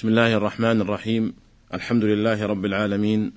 [0.00, 1.34] بسم الله الرحمن الرحيم
[1.74, 3.32] الحمد لله رب العالمين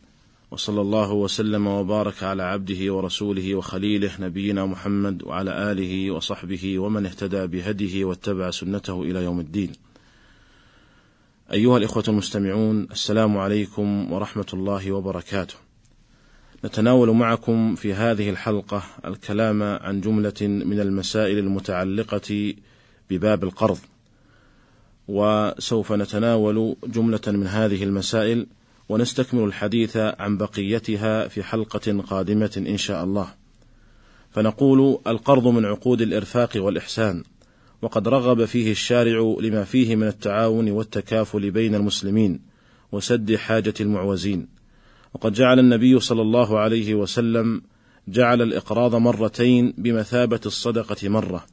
[0.52, 7.48] وصلى الله وسلم وبارك على عبده ورسوله وخليله نبينا محمد وعلى آله وصحبه ومن اهتدى
[7.48, 9.72] بهديه واتبع سنته إلى يوم الدين.
[11.52, 15.56] أيها الإخوة المستمعون السلام عليكم ورحمة الله وبركاته.
[16.66, 22.54] نتناول معكم في هذه الحلقة الكلام عن جملة من المسائل المتعلقة
[23.10, 23.80] بباب القرض.
[25.08, 28.48] وسوف نتناول جملة من هذه المسائل
[28.90, 33.28] ونستكمل الحديث عن بقيتها في حلقة قادمة إن شاء الله.
[34.32, 37.24] فنقول القرض من عقود الإرفاق والإحسان،
[37.82, 42.40] وقد رغب فيه الشارع لما فيه من التعاون والتكافل بين المسلمين
[42.92, 44.48] وسد حاجة المعوزين.
[45.14, 47.62] وقد جعل النبي صلى الله عليه وسلم
[48.08, 51.46] جعل الإقراض مرتين بمثابة الصدقة مرة.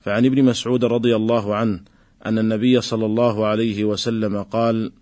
[0.00, 1.80] فعن ابن مسعود رضي الله عنه
[2.26, 4.92] أن النبي صلى الله عليه وسلم قال: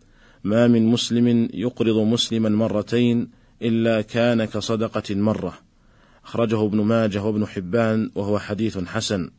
[0.44, 3.28] ما من مسلم يقرض مسلما مرتين
[3.62, 5.58] إلا كان كصدقة مرة.
[6.24, 9.30] أخرجه ابن ماجه وابن حبان وهو حديث حسن.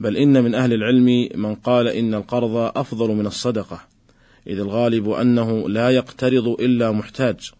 [0.00, 3.80] بل إن من أهل العلم من قال إن القرض أفضل من الصدقة،
[4.46, 7.50] إذ الغالب أنه لا يقترض إلا محتاج.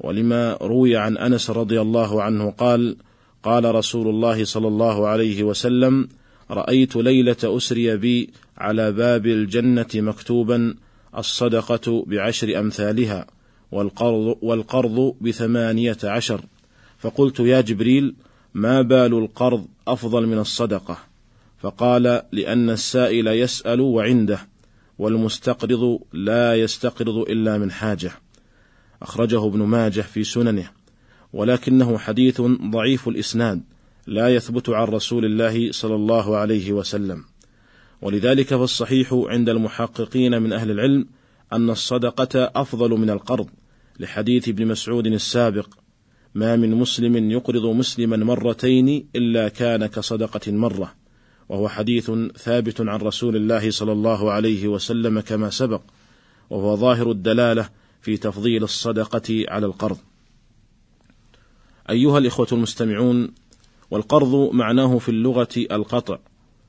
[0.00, 2.96] ولما روي عن أنس رضي الله عنه قال:
[3.42, 6.08] قال رسول الله صلى الله عليه وسلم:
[6.50, 10.74] رأيت ليلة أسري بي على باب الجنة مكتوبا
[11.18, 13.26] الصدقة بعشر أمثالها
[13.72, 16.40] والقرض, والقرض بثمانية عشر.
[16.98, 18.14] فقلت يا جبريل
[18.54, 20.98] ما بال القرض أفضل من الصدقة؟
[21.58, 24.38] فقال لأن السائل يسأل وعنده
[24.98, 28.12] والمستقرض لا يستقرض إلا من حاجة.
[29.02, 30.70] أخرجه ابن ماجه في سننه
[31.32, 33.62] ولكنه حديث ضعيف الإسناد.
[34.06, 37.24] لا يثبت عن رسول الله صلى الله عليه وسلم.
[38.02, 41.06] ولذلك فالصحيح عند المحققين من أهل العلم
[41.52, 43.48] أن الصدقة أفضل من القرض
[44.00, 45.74] لحديث ابن مسعود السابق
[46.34, 50.94] ما من مسلم يقرض مسلما مرتين إلا كان كصدقة مرة
[51.48, 55.82] وهو حديث ثابت عن رسول الله صلى الله عليه وسلم كما سبق
[56.50, 57.68] وهو ظاهر الدلالة
[58.00, 59.98] في تفضيل الصدقة على القرض.
[61.90, 63.34] أيها الإخوة المستمعون
[63.90, 66.18] والقرض معناه في اللغة القطع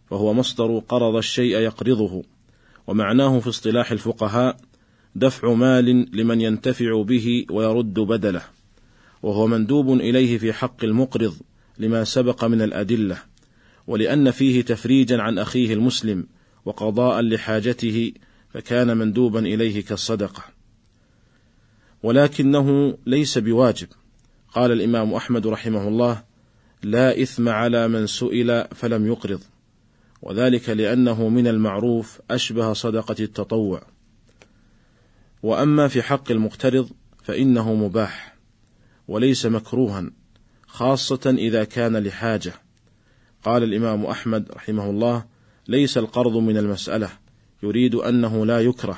[0.10, 2.24] فهو مصدر قرض الشيء يقرضه
[2.88, 4.58] ومعناه في اصطلاح الفقهاء
[5.16, 8.42] دفع مال لمن ينتفع به ويرد بدله
[9.24, 11.36] وهو مندوب إليه في حق المقرض
[11.78, 13.18] لما سبق من الأدلة
[13.88, 16.28] ولأن فيه تفريجا عن أخيه المسلم
[16.66, 18.14] وقضاء لحاجته
[18.50, 20.44] فكان مندوبا إليه كالصدقة.
[22.04, 23.88] ولكنه ليس بواجب
[24.54, 26.24] قال الإمام أحمد رحمه الله
[26.84, 29.42] لا إثم على من سئل فلم يقرض.
[30.22, 33.82] وذلك لأنه من المعروف أشبه صدقة التطوع.
[35.44, 36.90] وأما في حق المقترض
[37.24, 38.36] فإنه مباح
[39.08, 40.12] وليس مكروها
[40.68, 42.54] خاصة إذا كان لحاجة.
[43.44, 45.26] قال الإمام أحمد رحمه الله
[45.68, 47.10] ليس القرض من المسألة
[47.64, 48.98] يريد أنه لا يكره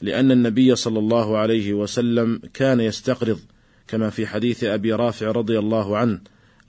[0.00, 3.38] لأن النبي صلى الله عليه وسلم كان يستقرض
[3.86, 6.20] كما في حديث أبي رافع رضي الله عنه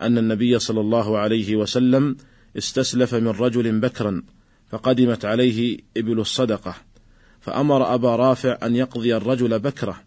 [0.01, 2.17] أن النبي صلى الله عليه وسلم
[2.57, 4.23] استسلف من رجل بكرا
[4.69, 6.75] فقدمت عليه إبل الصدقة
[7.41, 10.01] فأمر أبا رافع أن يقضي الرجل بكره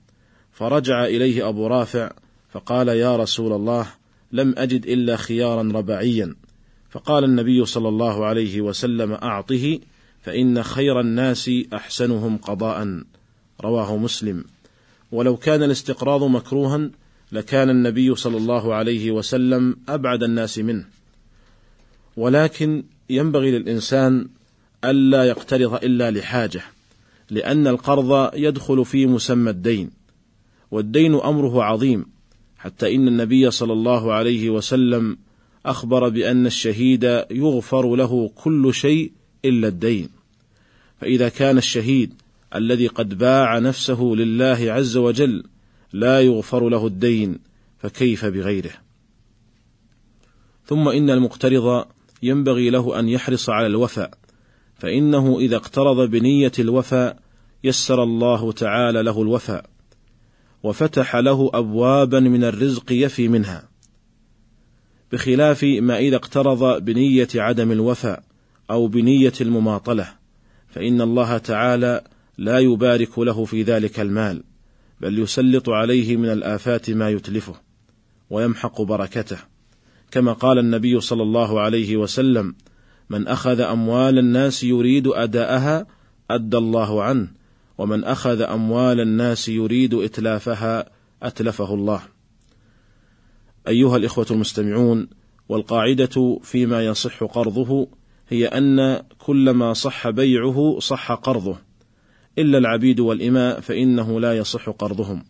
[0.52, 2.10] فرجع إليه أبو رافع
[2.50, 3.86] فقال يا رسول الله
[4.32, 6.34] لم أجد إلا خيارا ربعيا
[6.90, 9.78] فقال النبي صلى الله عليه وسلم أعطه
[10.22, 13.02] فإن خير الناس أحسنهم قضاء
[13.60, 14.44] رواه مسلم.
[15.12, 16.90] ولو كان الاستقراض مكروها
[17.32, 20.84] لكان النبي صلى الله عليه وسلم أبعد الناس منه.
[22.16, 24.28] ولكن ينبغي للإنسان
[24.84, 26.62] ألا يقترض إلا لحاجة
[27.30, 29.90] لأن القرض يدخل في مسمى الدين
[30.70, 32.06] والدين أمره عظيم
[32.58, 35.18] حتى إن النبي صلى الله عليه وسلم
[35.66, 39.12] أخبر بأن الشهيد يغفر له كل شيء
[39.44, 40.08] إلا الدين.
[41.00, 42.14] فإذا كان الشهيد
[42.54, 45.44] الذي قد باع نفسه لله عز وجل
[45.92, 47.38] لا يغفر له الدين
[47.78, 48.72] فكيف بغيره؟
[50.66, 51.84] ثم إن المقترض
[52.22, 54.10] ينبغي له أن يحرص على الوفاء
[54.78, 57.18] فإنه إذا اقترض بنية الوفاء
[57.64, 59.64] يسر الله تعالى له الوفاء
[60.62, 63.68] وفتح له أبوابا من الرزق يفي منها.
[65.12, 68.22] بخلاف ما إذا اقترض بنية عدم الوفاء
[68.70, 70.08] أو بنية المماطلة
[70.68, 72.04] فإن الله تعالى
[72.38, 74.42] لا يبارك له في ذلك المال.
[75.00, 77.54] بل يسلط عليه من الآفات ما يتلفه
[78.30, 79.38] ويمحق بركته
[80.10, 82.54] كما قال النبي صلى الله عليه وسلم
[83.10, 85.86] من أخذ أموال الناس يريد أداءها
[86.30, 87.28] أدى الله عنه
[87.78, 90.90] ومن أخذ أموال الناس يريد إتلافها
[91.22, 92.02] أتلفه الله.
[93.68, 95.08] أيها الإخوة المستمعون،
[95.48, 97.88] والقاعدة فيما يصح قرضه
[98.28, 101.58] هي أن كل ما صح بيعه صح قرضه،
[102.38, 105.24] إلا العبيد والإماء فإنه لا يصح قرضهم.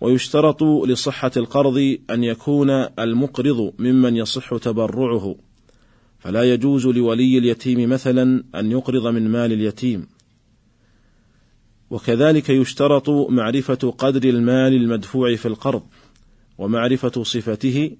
[0.00, 5.36] ويشترط لصحة القرض أن يكون المقرض ممن يصح تبرعه،
[6.18, 10.06] فلا يجوز لولي اليتيم مثلا أن يقرض من مال اليتيم،
[11.90, 15.82] وكذلك يشترط معرفة قدر المال المدفوع في القرض،
[16.58, 17.96] ومعرفة صفته،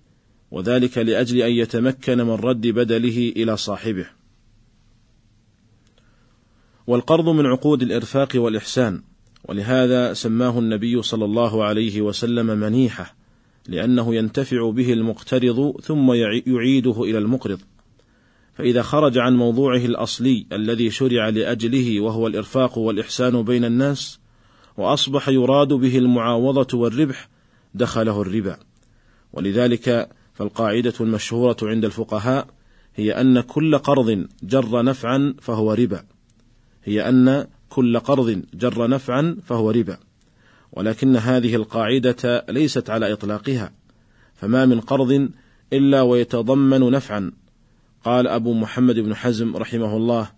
[0.51, 4.07] وذلك لأجل أن يتمكن من رد بدله إلى صاحبه.
[6.87, 9.03] والقرض من عقود الإرفاق والإحسان،
[9.49, 13.15] ولهذا سماه النبي صلى الله عليه وسلم منيحة،
[13.69, 16.13] لأنه ينتفع به المقترض ثم
[16.47, 17.61] يعيده إلى المقرض.
[18.55, 24.21] فإذا خرج عن موضوعه الأصلي الذي شرع لأجله وهو الإرفاق والإحسان بين الناس،
[24.77, 27.29] وأصبح يراد به المعاوضة والربح،
[27.75, 28.57] دخله الربا.
[29.33, 32.47] ولذلك فالقاعدة المشهورة عند الفقهاء
[32.95, 36.14] هي أن كل قرض جر نفعا فهو ربا.
[36.85, 39.99] هي أن كل قرض جر نفعا فهو ربا.
[40.73, 43.73] ولكن هذه القاعدة ليست على إطلاقها،
[44.35, 45.29] فما من قرض
[45.73, 47.33] إلا ويتضمن نفعا
[48.05, 50.31] قال أبو محمد بن حزم رحمه الله: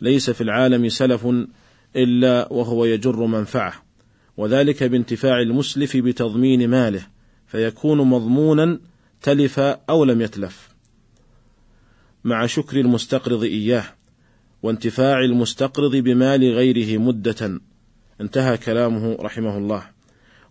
[0.00, 1.26] ليس في العالم سلف
[1.96, 3.72] إلا وهو يجر منفعة،
[4.36, 7.06] وذلك بانتفاع المسلف بتضمين ماله،
[7.46, 8.80] فيكون مضمونا
[9.22, 10.68] تلف أو لم يتلف،
[12.24, 13.84] مع شكر المستقرض إياه،
[14.62, 17.60] وانتفاع المستقرض بمال غيره مدة.
[18.20, 19.82] انتهى كلامه رحمه الله.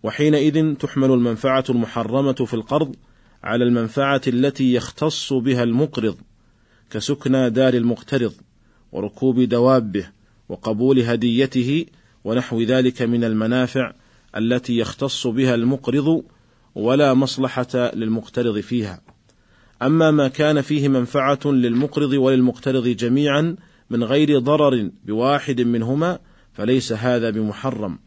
[0.04, 2.96] وحينئذ تحمل المنفعة المحرمة في القرض
[3.44, 6.18] على المنفعة التي يختص بها المقرض
[6.90, 8.34] كسكنى دار المقترض
[8.92, 10.10] وركوب دوابه
[10.50, 11.86] وقبول هديته
[12.24, 13.94] ونحو ذلك من المنافع
[14.38, 16.24] التي يختص بها المقرض
[16.76, 19.02] ولا مصلحة للمقترض فيها.
[19.82, 23.56] أما ما كان فيه منفعة للمقرض وللمقترض جميعا
[23.90, 26.20] من غير ضرر بواحد منهما
[26.54, 28.00] فليس هذا بمحرم،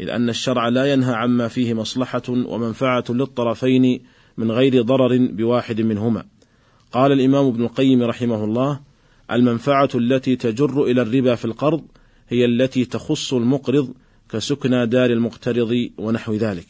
[0.00, 4.00] إذ أن الشرع لا ينهى عما فيه مصلحة ومنفعة للطرفين
[4.36, 6.24] من غير ضرر بواحد منهما.
[6.92, 8.80] قال الإمام ابن القيم رحمه الله:
[9.30, 11.84] المنفعة التي تجر إلى الربا في القرض
[12.28, 13.94] هي التي تخص المقرض
[14.28, 16.66] كسكنى دار المقترض ونحو ذلك.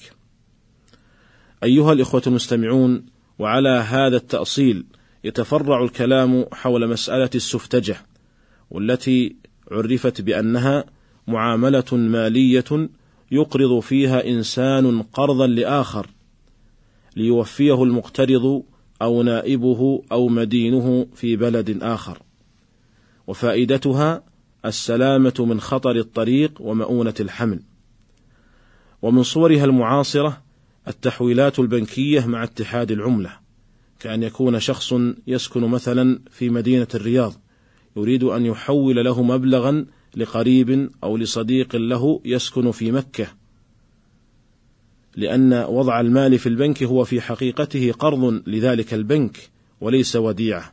[1.65, 3.07] أيها الإخوة المستمعون،
[3.39, 4.87] وعلى هذا التأصيل
[5.25, 7.97] يتفرع الكلام حول مسألة السفتجة،
[8.71, 9.37] والتي
[9.71, 10.85] عرفت بأنها
[11.29, 12.89] معاملة مالية
[13.31, 16.07] يقرض فيها إنسان قرضا لآخر
[17.17, 18.63] ليوفيه المقترض
[19.03, 22.23] أو نائبه أو مدينه في بلد آخر،
[23.27, 24.23] وفائدتها
[24.65, 27.61] السلامة من خطر الطريق ومؤونة الحمل.
[29.03, 30.43] ومن صورها المعاصرة
[30.89, 33.33] التحويلات البنكية مع اتحاد العملة،
[34.01, 34.95] كأن يكون شخص
[35.27, 37.33] يسكن مثلا في مدينة الرياض
[37.97, 39.87] يريد أن يحول له مبلغا
[40.17, 43.27] لقريب أو لصديق له يسكن في مكة،
[45.17, 49.51] لأن وضع المال في البنك هو في حقيقته قرض لذلك البنك
[49.81, 50.73] وليس وديعة،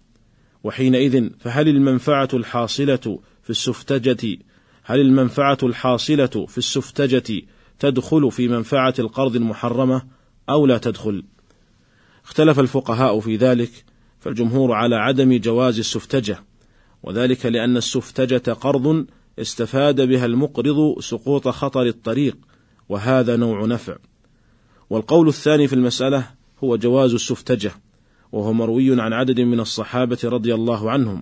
[0.63, 4.37] وحينئذ فهل المنفعة الحاصلة في السفتجة
[4.83, 7.41] هل المنفعة الحاصلة في السفتجة
[7.79, 10.03] تدخل في منفعة القرض المحرمة
[10.49, 11.23] أو لا تدخل؟
[12.25, 13.85] اختلف الفقهاء في ذلك،
[14.19, 16.43] فالجمهور على عدم جواز السفتجة،
[17.03, 19.05] وذلك لأن السفتجة قرض
[19.39, 22.37] استفاد بها المقرض سقوط خطر الطريق،
[22.89, 23.95] وهذا نوع نفع.
[24.89, 26.27] والقول الثاني في المسألة
[26.63, 27.71] هو جواز السفتجة،
[28.31, 31.21] وهو مروي عن عدد من الصحابة رضي الله عنهم،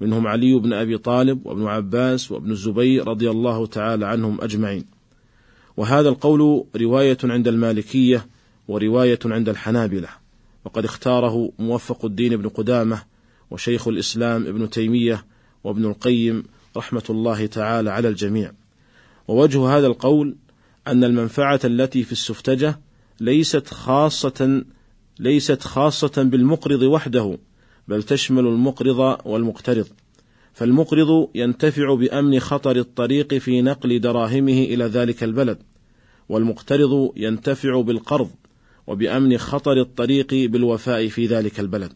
[0.00, 4.84] منهم علي بن أبي طالب وابن عباس وابن الزبير رضي الله تعالى عنهم أجمعين.
[5.76, 8.26] وهذا القول رواية عند المالكية
[8.68, 10.08] ورواية عند الحنابلة،
[10.64, 13.02] وقد اختاره موفق الدين بن قدامة
[13.50, 15.24] وشيخ الإسلام ابن تيمية
[15.64, 16.44] وابن القيم
[16.76, 18.52] رحمة الله تعالى على الجميع.
[19.28, 20.36] ووجه هذا القول
[20.86, 22.80] أن المنفعة التي في السفتجة
[23.20, 24.64] ليست خاصة
[25.18, 27.38] ليست خاصة بالمقرض وحده،
[27.88, 29.86] بل تشمل المقرض والمقترض.
[30.52, 35.58] فالمقرض ينتفع بأمن خطر الطريق في نقل دراهمه إلى ذلك البلد،
[36.28, 38.30] والمقترض ينتفع بالقرض
[38.86, 41.92] وبأمن خطر الطريق بالوفاء في ذلك البلد.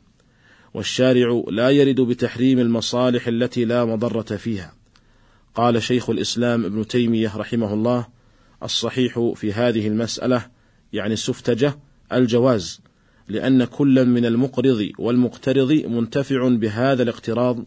[0.75, 4.75] والشارع لا يرد بتحريم المصالح التي لا مضرة فيها.
[5.55, 8.07] قال شيخ الإسلام ابن تيمية رحمه الله:
[8.63, 10.47] الصحيح في هذه المسألة
[10.93, 11.79] يعني السفتجة
[12.13, 12.81] الجواز،
[13.29, 17.65] لأن كل من المقرض والمقترض منتفع بهذا الاقتراض،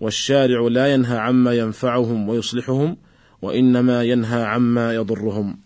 [0.00, 2.96] والشارع لا ينهى عما ينفعهم ويصلحهم،
[3.42, 5.58] وإنما ينهى عما يضرهم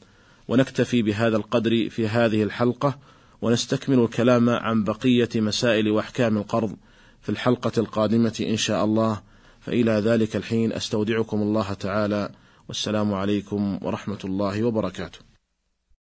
[0.49, 2.99] ونكتفي بهذا القدر في هذه الحلقة
[3.43, 6.77] ونستكمل الكلام عن بقية مسائل وأحكام القرض
[7.23, 9.23] في الحلقة القادمة إن شاء الله.
[9.61, 12.31] فإلى ذلك الحين أستودعكم الله تعالى.
[12.69, 15.32] والسلام عليكم ورحمة الله وبركاته.